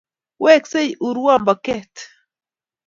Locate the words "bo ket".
1.45-1.95